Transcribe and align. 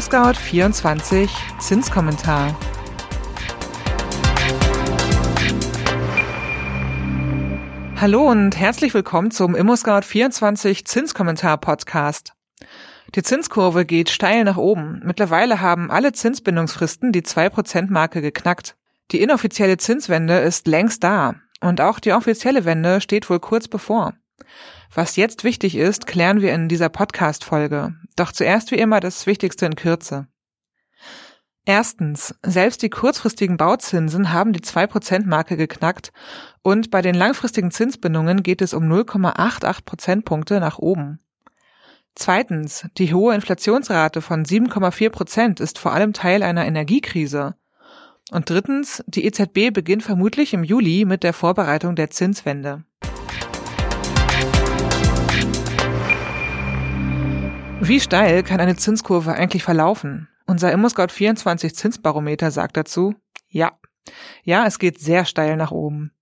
ImmoScout 0.00 0.38
24 0.38 1.30
Zinskommentar. 1.58 2.58
Hallo 7.96 8.30
und 8.30 8.56
herzlich 8.56 8.94
willkommen 8.94 9.30
zum 9.30 9.54
ImmoScout 9.54 10.06
24 10.06 10.86
Zinskommentar 10.86 11.58
Podcast. 11.58 12.32
Die 13.14 13.22
Zinskurve 13.22 13.84
geht 13.84 14.08
steil 14.08 14.44
nach 14.44 14.56
oben. 14.56 15.02
Mittlerweile 15.04 15.60
haben 15.60 15.90
alle 15.90 16.12
Zinsbindungsfristen 16.12 17.12
die 17.12 17.20
2%-Marke 17.20 18.22
geknackt. 18.22 18.78
Die 19.10 19.20
inoffizielle 19.20 19.76
Zinswende 19.76 20.38
ist 20.38 20.66
längst 20.66 21.04
da 21.04 21.34
und 21.60 21.82
auch 21.82 22.00
die 22.00 22.14
offizielle 22.14 22.64
Wende 22.64 23.02
steht 23.02 23.28
wohl 23.28 23.38
kurz 23.38 23.68
bevor. 23.68 24.14
Was 24.92 25.14
jetzt 25.14 25.44
wichtig 25.44 25.76
ist, 25.76 26.08
klären 26.08 26.40
wir 26.40 26.52
in 26.52 26.68
dieser 26.68 26.88
Podcast-Folge. 26.88 27.94
Doch 28.16 28.32
zuerst 28.32 28.72
wie 28.72 28.78
immer 28.78 28.98
das 28.98 29.24
Wichtigste 29.26 29.66
in 29.66 29.76
Kürze. 29.76 30.26
Erstens, 31.64 32.34
selbst 32.42 32.82
die 32.82 32.90
kurzfristigen 32.90 33.56
Bauzinsen 33.56 34.32
haben 34.32 34.52
die 34.52 34.60
2%-Marke 34.60 35.56
geknackt 35.56 36.12
und 36.62 36.90
bei 36.90 37.02
den 37.02 37.14
langfristigen 37.14 37.70
Zinsbindungen 37.70 38.42
geht 38.42 38.62
es 38.62 38.74
um 38.74 38.84
0,88 38.90 39.84
Prozentpunkte 39.84 40.58
nach 40.58 40.78
oben. 40.78 41.20
Zweitens, 42.16 42.88
die 42.98 43.14
hohe 43.14 43.34
Inflationsrate 43.36 44.20
von 44.20 44.44
7,4 44.44 45.10
Prozent 45.10 45.60
ist 45.60 45.78
vor 45.78 45.92
allem 45.92 46.12
Teil 46.12 46.42
einer 46.42 46.66
Energiekrise. 46.66 47.54
Und 48.32 48.50
drittens, 48.50 49.04
die 49.06 49.24
EZB 49.24 49.72
beginnt 49.72 50.02
vermutlich 50.02 50.52
im 50.52 50.64
Juli 50.64 51.04
mit 51.04 51.22
der 51.22 51.32
Vorbereitung 51.32 51.94
der 51.94 52.10
Zinswende. 52.10 52.84
Wie 57.82 57.98
steil 57.98 58.42
kann 58.42 58.60
eine 58.60 58.76
Zinskurve 58.76 59.32
eigentlich 59.32 59.64
verlaufen? 59.64 60.28
Unser 60.46 60.74
ImmoScout24 60.74 61.72
Zinsbarometer 61.72 62.50
sagt 62.50 62.76
dazu, 62.76 63.14
ja. 63.48 63.72
Ja, 64.44 64.66
es 64.66 64.78
geht 64.78 65.00
sehr 65.00 65.24
steil 65.24 65.56
nach 65.56 65.70
oben. 65.70 66.12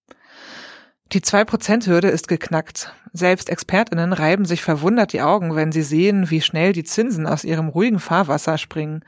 Die 1.13 1.21
2%-Hürde 1.21 2.09
ist 2.09 2.29
geknackt. 2.29 2.95
Selbst 3.13 3.51
ExpertInnen 3.51 4.13
reiben 4.13 4.45
sich 4.45 4.63
verwundert 4.63 5.13
die 5.13 5.21
Augen, 5.21 5.57
wenn 5.57 5.73
sie 5.73 5.83
sehen, 5.83 6.31
wie 6.31 6.43
schnell 6.43 6.73
die 6.73 6.85
Zinsen 6.85 7.27
aus 7.27 7.43
ihrem 7.43 7.69
ruhigen 7.69 7.99
Fahrwasser 7.99 8.57
springen. 8.57 9.05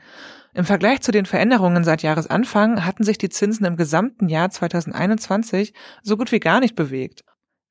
Im 0.53 0.65
Vergleich 0.65 0.99
zu 1.01 1.13
den 1.13 1.25
Veränderungen 1.25 1.85
seit 1.85 2.01
Jahresanfang 2.01 2.83
hatten 2.83 3.05
sich 3.05 3.17
die 3.17 3.29
Zinsen 3.29 3.65
im 3.65 3.77
gesamten 3.77 4.27
Jahr 4.27 4.49
2021 4.49 5.73
so 6.03 6.17
gut 6.17 6.33
wie 6.33 6.41
gar 6.41 6.59
nicht 6.59 6.75
bewegt. 6.75 7.23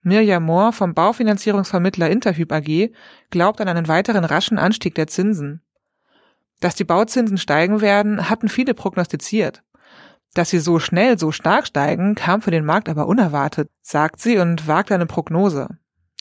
Mirja 0.03 0.41
Mohr 0.41 0.73
vom 0.73 0.95
Baufinanzierungsvermittler 0.95 2.11
Interhyp 2.11 2.51
AG 2.53 2.91
glaubt 3.31 3.61
an 3.61 3.69
einen 3.69 3.89
weiteren 3.89 4.25
raschen 4.25 4.59
Anstieg 4.59 4.95
der 4.95 5.07
Zinsen. 5.07 5.63
Dass 6.61 6.75
die 6.75 6.85
Bauzinsen 6.85 7.39
steigen 7.39 7.81
werden, 7.81 8.29
hatten 8.31 8.49
viele 8.49 8.75
prognostiziert. 8.75 9.63
Dass 10.35 10.51
sie 10.51 10.61
so 10.61 10.79
schnell, 10.79 11.19
so 11.19 11.33
stark 11.33 11.67
steigen, 11.67 12.15
kam 12.15 12.41
für 12.41 12.51
den 12.51 12.65
Markt 12.65 12.89
aber 12.89 13.07
unerwartet, 13.07 13.69
sagt 13.83 14.21
sie 14.21 14.39
und 14.39 14.69
wagt 14.69 14.93
eine 14.93 15.07
Prognose. 15.07 15.69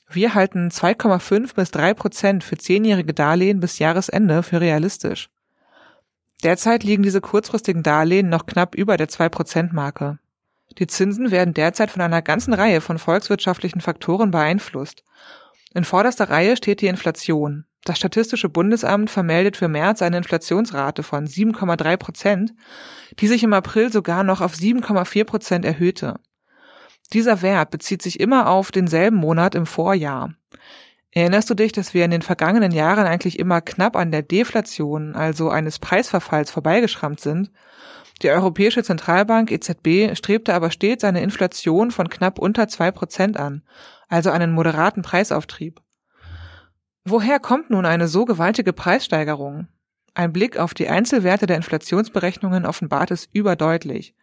Wir 0.09 0.33
halten 0.33 0.69
2,5 0.69 1.53
bis 1.53 1.71
3 1.71 1.93
Prozent 1.93 2.43
für 2.43 2.57
zehnjährige 2.57 3.13
Darlehen 3.13 3.59
bis 3.59 3.77
Jahresende 3.77 4.41
für 4.41 4.59
realistisch. 4.59 5.29
Derzeit 6.43 6.83
liegen 6.83 7.03
diese 7.03 7.21
kurzfristigen 7.21 7.83
Darlehen 7.83 8.29
noch 8.29 8.45
knapp 8.45 8.73
über 8.73 8.97
der 8.97 9.09
2-Prozent-Marke. 9.09 10.19
Die 10.77 10.87
Zinsen 10.87 11.31
werden 11.31 11.53
derzeit 11.53 11.91
von 11.91 12.01
einer 12.01 12.21
ganzen 12.21 12.53
Reihe 12.53 12.81
von 12.81 12.99
volkswirtschaftlichen 12.99 13.81
Faktoren 13.81 14.31
beeinflusst. 14.31 15.03
In 15.73 15.83
vorderster 15.83 16.29
Reihe 16.29 16.55
steht 16.57 16.81
die 16.81 16.87
Inflation. 16.87 17.65
Das 17.85 17.97
Statistische 17.97 18.49
Bundesamt 18.49 19.09
vermeldet 19.09 19.57
für 19.57 19.67
März 19.67 20.01
eine 20.01 20.17
Inflationsrate 20.17 21.01
von 21.01 21.25
7,3 21.25 21.97
Prozent, 21.97 22.53
die 23.19 23.27
sich 23.27 23.43
im 23.43 23.53
April 23.53 23.91
sogar 23.91 24.23
noch 24.23 24.41
auf 24.41 24.53
7,4 24.53 25.23
Prozent 25.23 25.65
erhöhte. 25.65 26.19
Dieser 27.13 27.41
Wert 27.41 27.71
bezieht 27.71 28.01
sich 28.01 28.19
immer 28.19 28.49
auf 28.49 28.71
denselben 28.71 29.17
Monat 29.17 29.55
im 29.55 29.65
Vorjahr. 29.65 30.35
Erinnerst 31.11 31.49
du 31.49 31.55
dich, 31.55 31.71
dass 31.71 31.95
wir 31.95 32.05
in 32.05 32.11
den 32.11 32.21
vergangenen 32.21 32.71
Jahren 32.71 33.07
eigentlich 33.07 33.39
immer 33.39 33.61
knapp 33.61 33.95
an 33.95 34.11
der 34.11 34.21
Deflation, 34.21 35.15
also 35.15 35.49
eines 35.49 35.79
Preisverfalls, 35.79 36.51
vorbeigeschrammt 36.51 37.19
sind? 37.19 37.51
Die 38.21 38.29
Europäische 38.29 38.83
Zentralbank 38.83 39.51
EZB 39.51 40.15
strebte 40.17 40.53
aber 40.53 40.71
stets 40.71 41.03
eine 41.03 41.21
Inflation 41.21 41.91
von 41.91 42.09
knapp 42.09 42.37
unter 42.37 42.67
zwei 42.67 42.91
Prozent 42.91 43.37
an, 43.37 43.63
also 44.09 44.29
einen 44.29 44.51
moderaten 44.51 45.01
Preisauftrieb. 45.01 45.81
Woher 47.05 47.39
kommt 47.39 47.69
nun 47.69 47.85
eine 47.85 48.07
so 48.07 48.25
gewaltige 48.25 48.73
Preissteigerung? 48.73 49.67
Ein 50.13 50.33
Blick 50.33 50.57
auf 50.57 50.73
die 50.73 50.89
Einzelwerte 50.89 51.45
der 51.45 51.55
Inflationsberechnungen 51.55 52.65
offenbart 52.65 53.11
es 53.11 53.29
überdeutlich. 53.31 54.15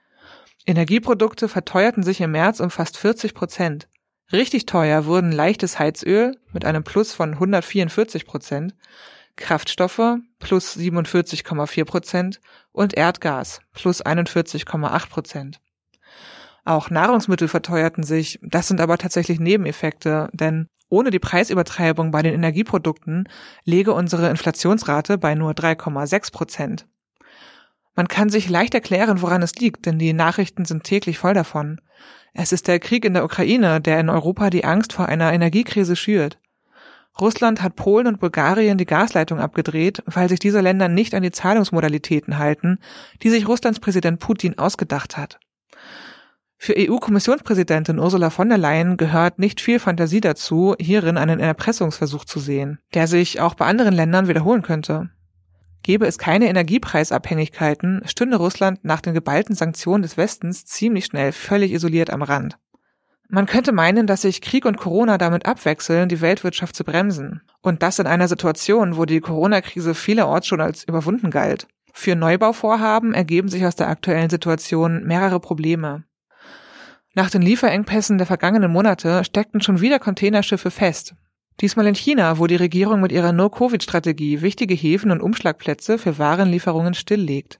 Energieprodukte 0.66 1.48
verteuerten 1.48 2.02
sich 2.02 2.20
im 2.20 2.32
März 2.32 2.60
um 2.60 2.70
fast 2.70 2.98
40 2.98 3.34
Prozent. 3.34 3.88
Richtig 4.32 4.66
teuer 4.66 5.06
wurden 5.06 5.32
leichtes 5.32 5.78
Heizöl 5.78 6.36
mit 6.52 6.64
einem 6.64 6.82
Plus 6.82 7.12
von 7.12 7.34
144 7.34 8.26
Prozent, 8.26 8.74
Kraftstoffe 9.36 10.16
plus 10.38 10.76
47,4 10.76 11.84
Prozent 11.84 12.40
und 12.72 12.94
Erdgas 12.94 13.60
plus 13.72 14.04
41,8 14.04 15.08
Prozent. 15.08 15.60
Auch 16.64 16.90
Nahrungsmittel 16.90 17.46
verteuerten 17.46 18.02
sich, 18.02 18.40
das 18.42 18.66
sind 18.68 18.80
aber 18.80 18.98
tatsächlich 18.98 19.38
Nebeneffekte, 19.38 20.28
denn 20.32 20.68
ohne 20.88 21.10
die 21.10 21.18
Preisübertreibung 21.18 22.10
bei 22.10 22.22
den 22.22 22.34
Energieprodukten 22.34 23.28
läge 23.64 23.92
unsere 23.92 24.30
Inflationsrate 24.30 25.18
bei 25.18 25.34
nur 25.34 25.52
3,6 25.52 26.32
Prozent. 26.32 26.86
Man 27.94 28.08
kann 28.08 28.28
sich 28.28 28.48
leicht 28.48 28.74
erklären, 28.74 29.22
woran 29.22 29.42
es 29.42 29.54
liegt, 29.56 29.86
denn 29.86 29.98
die 29.98 30.12
Nachrichten 30.12 30.64
sind 30.64 30.84
täglich 30.84 31.18
voll 31.18 31.34
davon. 31.34 31.80
Es 32.34 32.52
ist 32.52 32.68
der 32.68 32.78
Krieg 32.78 33.04
in 33.04 33.14
der 33.14 33.24
Ukraine, 33.24 33.80
der 33.80 33.98
in 33.98 34.10
Europa 34.10 34.50
die 34.50 34.64
Angst 34.64 34.92
vor 34.92 35.06
einer 35.06 35.32
Energiekrise 35.32 35.96
schürt. 35.96 36.38
Russland 37.20 37.62
hat 37.62 37.76
Polen 37.76 38.06
und 38.06 38.20
Bulgarien 38.20 38.76
die 38.76 38.84
Gasleitung 38.84 39.40
abgedreht, 39.40 40.02
weil 40.06 40.28
sich 40.28 40.38
diese 40.38 40.60
Länder 40.60 40.88
nicht 40.88 41.14
an 41.14 41.22
die 41.22 41.30
Zahlungsmodalitäten 41.30 42.38
halten, 42.38 42.78
die 43.22 43.30
sich 43.30 43.48
Russlands 43.48 43.80
Präsident 43.80 44.20
Putin 44.20 44.58
ausgedacht 44.58 45.16
hat. 45.16 45.38
Für 46.58 46.74
EU-Kommissionspräsidentin 46.76 47.98
Ursula 47.98 48.30
von 48.30 48.48
der 48.48 48.58
Leyen 48.58 48.96
gehört 48.96 49.38
nicht 49.38 49.60
viel 49.60 49.78
Fantasie 49.78 50.20
dazu, 50.20 50.74
hierin 50.78 51.18
einen 51.18 51.38
Erpressungsversuch 51.38 52.24
zu 52.24 52.40
sehen, 52.40 52.80
der 52.94 53.06
sich 53.06 53.40
auch 53.40 53.54
bei 53.54 53.66
anderen 53.66 53.94
Ländern 53.94 54.28
wiederholen 54.28 54.62
könnte. 54.62 55.10
Gäbe 55.82 56.06
es 56.06 56.18
keine 56.18 56.48
Energiepreisabhängigkeiten, 56.48 58.02
stünde 58.06 58.38
Russland 58.38 58.84
nach 58.84 59.00
den 59.00 59.14
geballten 59.14 59.54
Sanktionen 59.54 60.02
des 60.02 60.16
Westens 60.16 60.64
ziemlich 60.64 61.04
schnell 61.04 61.30
völlig 61.30 61.72
isoliert 61.72 62.10
am 62.10 62.22
Rand. 62.22 62.58
Man 63.28 63.46
könnte 63.46 63.72
meinen, 63.72 64.06
dass 64.06 64.22
sich 64.22 64.40
Krieg 64.40 64.64
und 64.64 64.76
Corona 64.76 65.18
damit 65.18 65.46
abwechseln, 65.46 66.08
die 66.08 66.20
Weltwirtschaft 66.20 66.76
zu 66.76 66.84
bremsen. 66.84 67.42
Und 67.60 67.82
das 67.82 67.98
in 67.98 68.06
einer 68.06 68.28
Situation, 68.28 68.96
wo 68.96 69.04
die 69.04 69.20
Corona-Krise 69.20 69.94
vielerorts 69.94 70.46
schon 70.46 70.60
als 70.60 70.84
überwunden 70.84 71.30
galt. 71.30 71.66
Für 71.92 72.14
Neubauvorhaben 72.14 73.14
ergeben 73.14 73.48
sich 73.48 73.66
aus 73.66 73.74
der 73.74 73.88
aktuellen 73.88 74.30
Situation 74.30 75.04
mehrere 75.04 75.40
Probleme. 75.40 76.04
Nach 77.14 77.30
den 77.30 77.42
Lieferengpässen 77.42 78.18
der 78.18 78.26
vergangenen 78.26 78.70
Monate 78.70 79.24
steckten 79.24 79.62
schon 79.62 79.80
wieder 79.80 79.98
Containerschiffe 79.98 80.70
fest. 80.70 81.14
Diesmal 81.60 81.86
in 81.86 81.94
China, 81.94 82.38
wo 82.38 82.46
die 82.46 82.56
Regierung 82.56 83.00
mit 83.00 83.10
ihrer 83.10 83.32
No-Covid-Strategie 83.32 84.42
wichtige 84.42 84.74
Häfen 84.74 85.10
und 85.10 85.22
Umschlagplätze 85.22 85.96
für 85.96 86.18
Warenlieferungen 86.18 86.92
stilllegt. 86.92 87.58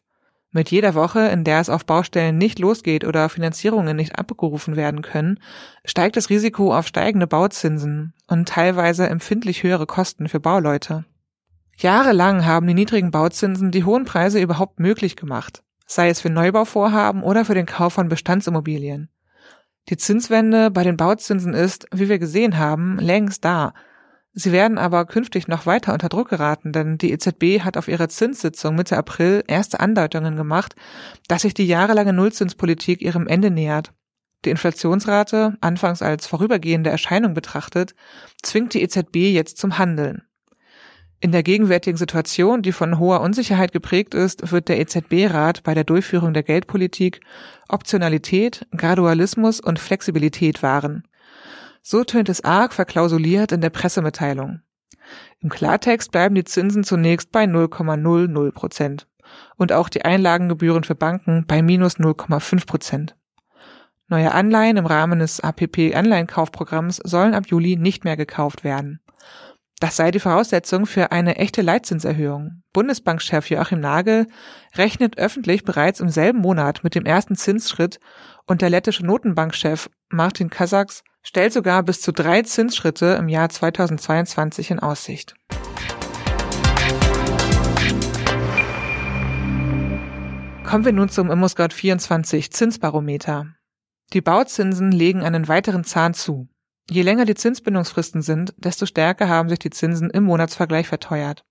Mit 0.56 0.70
jeder 0.70 0.94
Woche, 0.94 1.20
in 1.28 1.44
der 1.44 1.60
es 1.60 1.68
auf 1.68 1.84
Baustellen 1.84 2.38
nicht 2.38 2.58
losgeht 2.58 3.04
oder 3.04 3.28
Finanzierungen 3.28 3.94
nicht 3.94 4.18
abgerufen 4.18 4.74
werden 4.74 5.02
können, 5.02 5.38
steigt 5.84 6.16
das 6.16 6.30
Risiko 6.30 6.74
auf 6.74 6.86
steigende 6.86 7.26
Bauzinsen 7.26 8.14
und 8.26 8.48
teilweise 8.48 9.06
empfindlich 9.06 9.64
höhere 9.64 9.84
Kosten 9.84 10.30
für 10.30 10.40
Bauleute. 10.40 11.04
Jahrelang 11.76 12.46
haben 12.46 12.66
die 12.66 12.72
niedrigen 12.72 13.10
Bauzinsen 13.10 13.70
die 13.70 13.84
hohen 13.84 14.06
Preise 14.06 14.40
überhaupt 14.40 14.80
möglich 14.80 15.14
gemacht, 15.16 15.62
sei 15.84 16.08
es 16.08 16.22
für 16.22 16.30
Neubauvorhaben 16.30 17.22
oder 17.22 17.44
für 17.44 17.54
den 17.54 17.66
Kauf 17.66 17.92
von 17.92 18.08
Bestandsimmobilien. 18.08 19.10
Die 19.90 19.98
Zinswende 19.98 20.70
bei 20.70 20.84
den 20.84 20.96
Bauzinsen 20.96 21.52
ist, 21.52 21.86
wie 21.92 22.08
wir 22.08 22.18
gesehen 22.18 22.56
haben, 22.56 22.98
längst 22.98 23.44
da. 23.44 23.74
Sie 24.38 24.52
werden 24.52 24.76
aber 24.76 25.06
künftig 25.06 25.48
noch 25.48 25.64
weiter 25.64 25.94
unter 25.94 26.10
Druck 26.10 26.28
geraten, 26.28 26.70
denn 26.70 26.98
die 26.98 27.10
EZB 27.10 27.64
hat 27.64 27.78
auf 27.78 27.88
ihrer 27.88 28.10
Zinssitzung 28.10 28.74
Mitte 28.74 28.98
April 28.98 29.42
erste 29.46 29.80
Andeutungen 29.80 30.36
gemacht, 30.36 30.76
dass 31.26 31.42
sich 31.42 31.54
die 31.54 31.66
jahrelange 31.66 32.12
Nullzinspolitik 32.12 33.00
ihrem 33.00 33.26
Ende 33.26 33.50
nähert. 33.50 33.94
Die 34.44 34.50
Inflationsrate, 34.50 35.56
anfangs 35.62 36.02
als 36.02 36.26
vorübergehende 36.26 36.90
Erscheinung 36.90 37.32
betrachtet, 37.32 37.94
zwingt 38.42 38.74
die 38.74 38.82
EZB 38.82 39.32
jetzt 39.32 39.56
zum 39.56 39.78
Handeln. 39.78 40.20
In 41.20 41.32
der 41.32 41.42
gegenwärtigen 41.42 41.96
Situation, 41.96 42.60
die 42.60 42.72
von 42.72 42.98
hoher 42.98 43.22
Unsicherheit 43.22 43.72
geprägt 43.72 44.12
ist, 44.12 44.52
wird 44.52 44.68
der 44.68 44.78
EZB-Rat 44.78 45.62
bei 45.62 45.72
der 45.72 45.84
Durchführung 45.84 46.34
der 46.34 46.42
Geldpolitik 46.42 47.20
Optionalität, 47.70 48.66
Gradualismus 48.76 49.60
und 49.60 49.78
Flexibilität 49.78 50.62
wahren. 50.62 51.04
So 51.88 52.02
tönt 52.02 52.28
es 52.28 52.42
arg 52.42 52.72
verklausuliert 52.72 53.52
in 53.52 53.60
der 53.60 53.70
Pressemitteilung. 53.70 54.60
Im 55.38 55.50
Klartext 55.50 56.10
bleiben 56.10 56.34
die 56.34 56.42
Zinsen 56.42 56.82
zunächst 56.82 57.30
bei 57.30 57.44
0,00 57.44 58.50
Prozent 58.50 59.06
und 59.54 59.70
auch 59.70 59.88
die 59.88 60.04
Einlagengebühren 60.04 60.82
für 60.82 60.96
Banken 60.96 61.44
bei 61.46 61.62
minus 61.62 61.98
0,5 61.98 62.66
Prozent. 62.66 63.16
Neue 64.08 64.32
Anleihen 64.32 64.78
im 64.78 64.86
Rahmen 64.86 65.20
des 65.20 65.38
APP-Anleihenkaufprogramms 65.38 66.96
sollen 67.04 67.34
ab 67.34 67.44
Juli 67.46 67.76
nicht 67.76 68.02
mehr 68.02 68.16
gekauft 68.16 68.64
werden. 68.64 68.98
Das 69.78 69.94
sei 69.94 70.10
die 70.10 70.18
Voraussetzung 70.18 70.86
für 70.86 71.12
eine 71.12 71.36
echte 71.36 71.62
Leitzinserhöhung. 71.62 72.62
Bundesbankchef 72.72 73.48
Joachim 73.48 73.78
Nagel 73.78 74.26
rechnet 74.74 75.18
öffentlich 75.18 75.62
bereits 75.62 76.00
im 76.00 76.08
selben 76.08 76.40
Monat 76.40 76.82
mit 76.82 76.96
dem 76.96 77.06
ersten 77.06 77.36
Zinsschritt 77.36 78.00
und 78.46 78.60
der 78.60 78.70
lettische 78.70 79.06
Notenbankchef 79.06 79.88
Martin 80.08 80.50
Kasachs 80.50 81.02
stellt 81.22 81.52
sogar 81.52 81.82
bis 81.82 82.00
zu 82.00 82.12
drei 82.12 82.42
Zinsschritte 82.42 83.16
im 83.18 83.28
Jahr 83.28 83.48
2022 83.48 84.70
in 84.70 84.78
Aussicht. 84.78 85.34
Kommen 90.62 90.84
wir 90.84 90.92
nun 90.92 91.08
zum 91.08 91.30
ImmoScout 91.30 91.72
24 91.72 92.52
Zinsbarometer. 92.52 93.46
Die 94.12 94.20
Bauzinsen 94.20 94.92
legen 94.92 95.22
einen 95.22 95.48
weiteren 95.48 95.84
Zahn 95.84 96.14
zu. 96.14 96.48
Je 96.88 97.02
länger 97.02 97.24
die 97.24 97.34
Zinsbindungsfristen 97.34 98.22
sind, 98.22 98.54
desto 98.56 98.86
stärker 98.86 99.28
haben 99.28 99.48
sich 99.48 99.58
die 99.58 99.70
Zinsen 99.70 100.10
im 100.10 100.24
Monatsvergleich 100.24 100.86
verteuert. 100.86 101.44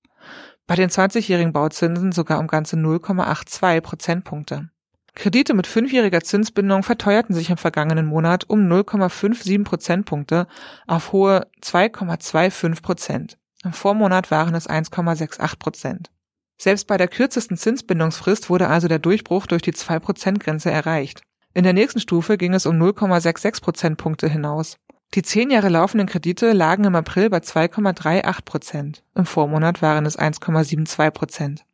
Bei 0.68 0.76
den 0.76 0.90
20-jährigen 0.90 1.54
Bauzinsen 1.54 2.12
sogar 2.12 2.40
um 2.40 2.48
ganze 2.48 2.78
0,82 2.78 3.82
Prozentpunkte. 3.82 4.70
Kredite 5.16 5.54
mit 5.54 5.66
fünfjähriger 5.66 6.22
Zinsbindung 6.22 6.84
verteuerten 6.84 7.34
sich 7.34 7.50
im 7.50 7.58
vergangenen 7.58 8.06
Monat 8.06 8.50
um 8.50 8.68
0,57 8.70 9.64
Prozentpunkte 9.64 10.48
auf 10.88 11.14
hohe 11.14 11.48
2,25 11.62 12.82
Prozent. 12.82 13.38
Im 13.64 13.74
Vormonat 13.74 14.30
waren 14.30 14.54
es 14.54 14.70
1,68 14.70 15.58
Prozent. 15.58 16.12
Selbst 16.58 16.88
bei 16.88 16.98
der 16.98 17.08
kürzesten 17.08 17.58
Zinsbindungsfrist 17.58 18.50
wurde 18.50 18.68
also 18.68 18.88
der 18.88 19.00
Durchbruch 19.00 19.48
durch 19.48 19.62
die 19.62 19.74
2-Prozent-Grenze 19.74 20.70
erreicht. 20.70 21.22
In 21.54 21.64
der 21.64 21.74
nächsten 21.74 22.00
Stufe 22.00 22.38
ging 22.38 22.54
es 22.54 22.66
um 22.66 22.76
0,66 22.76 23.62
Prozentpunkte 23.62 24.28
hinaus. 24.28 24.78
Die 25.14 25.22
zehn 25.22 25.50
Jahre 25.50 25.70
laufenden 25.70 26.08
Kredite 26.08 26.52
lagen 26.52 26.84
im 26.84 26.96
April 26.96 27.30
bei 27.30 27.38
2,38 27.38 28.44
Prozent. 28.44 29.04
Im 29.16 29.26
Vormonat 29.26 29.82
waren 29.82 30.06
es 30.06 30.20
1,72 30.20 31.12
Prozent. 31.12 31.66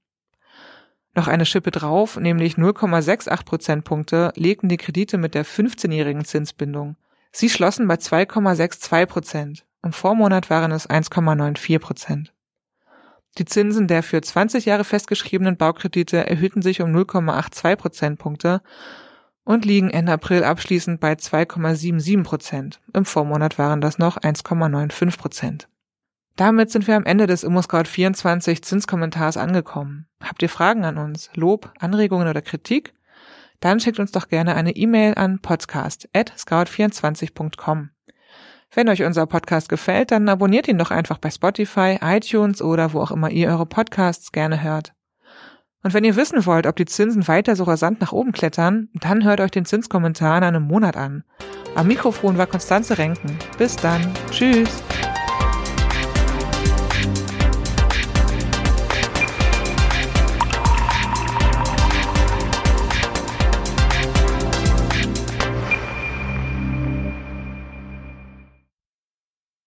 Noch 1.14 1.28
eine 1.28 1.46
Schippe 1.46 1.72
drauf, 1.72 2.18
nämlich 2.18 2.56
0,68 2.56 3.44
Prozentpunkte, 3.44 4.32
legten 4.36 4.70
die 4.70 4.78
Kredite 4.78 5.18
mit 5.18 5.36
der 5.36 5.46
15-jährigen 5.46 6.24
Zinsbindung. 6.24 6.96
Sie 7.32 7.50
schlossen 7.50 7.88
bei 7.88 7.96
2,62 7.96 9.06
Prozent. 9.06 9.66
Im 9.84 9.94
Vormonat 9.94 10.50
waren 10.50 10.72
es 10.72 10.90
1,94 10.90 11.80
Prozent. 11.80 12.34
Die 13.38 13.46
Zinsen 13.46 13.88
der 13.88 14.04
für 14.04 14.22
20 14.22 14.66
Jahre 14.66 14.84
festgeschriebenen 14.84 15.58
Baukredite 15.58 16.28
erhöhten 16.28 16.62
sich 16.62 16.82
um 16.82 16.94
0,82 16.94 17.76
Prozentpunkte 17.78 18.62
und 19.44 19.66
liegen 19.66 19.90
Ende 19.90 20.12
April 20.12 20.44
abschließend 20.44 21.00
bei 21.00 21.14
2,77 21.14 22.24
Prozent. 22.24 22.82
Im 22.94 23.06
Vormonat 23.06 23.58
waren 23.58 23.82
das 23.82 23.98
noch 23.98 24.18
1,95 24.18 25.18
Prozent. 25.18 25.68
Damit 26.42 26.72
sind 26.72 26.88
wir 26.88 26.96
am 26.96 27.06
Ende 27.06 27.28
des 27.28 27.44
ImmoScout 27.44 27.84
24 27.84 28.64
Zinskommentars 28.64 29.38
angekommen. 29.38 30.08
Habt 30.24 30.42
ihr 30.42 30.50
Fragen 30.50 30.84
an 30.86 30.98
uns, 30.98 31.30
Lob, 31.36 31.72
Anregungen 31.78 32.28
oder 32.28 32.42
Kritik? 32.42 32.96
Dann 33.60 33.80
schickt 33.80 34.00
uns 34.00 34.12
doch 34.12 34.28
gerne 34.28 34.56
eine 34.56 34.76
E-Mail 34.76 35.14
an 35.14 35.38
podcast@scout24.com. 35.40 37.92
Wenn 38.74 38.90
euch 38.90 39.04
unser 39.04 39.28
Podcast 39.28 39.70
gefällt, 39.70 40.10
dann 40.10 40.28
abonniert 40.30 40.68
ihn 40.68 40.80
doch 40.80 40.90
einfach 40.90 41.20
bei 41.20 41.30
Spotify, 41.30 42.00
iTunes 42.02 42.64
oder 42.64 42.94
wo 42.94 43.02
auch 43.02 43.12
immer 43.12 43.30
ihr 43.30 43.50
eure 43.50 43.68
Podcasts 43.68 44.32
gerne 44.32 44.64
hört. 44.64 44.94
Und 45.84 45.94
wenn 45.94 46.04
ihr 46.04 46.16
wissen 46.16 46.48
wollt, 46.48 46.66
ob 46.66 46.76
die 46.76 46.86
Zinsen 46.86 47.28
weiter 47.28 47.56
so 47.56 47.66
rasant 47.66 48.02
nach 48.02 48.14
oben 48.14 48.32
klettern, 48.32 48.90
dann 48.96 49.24
hört 49.24 49.42
euch 49.42 49.52
den 49.52 49.66
Zinskommentar 49.66 50.40
in 50.40 50.46
einem 50.46 50.64
Monat 50.64 50.98
an. 50.98 51.24
Am 51.76 51.86
Mikrofon 51.86 52.40
war 52.40 52.48
Konstanze 52.48 52.98
Renken. 52.98 53.38
Bis 53.60 53.76
dann. 53.76 54.02
Tschüss. 54.32 54.82